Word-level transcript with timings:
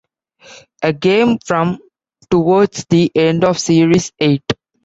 A 0.81 0.93
game 0.93 1.37
from 1.45 1.77
towards 2.31 2.85
the 2.89 3.11
end 3.13 3.43
of 3.43 3.59
Series 3.59 4.11
Eight. 4.19 4.43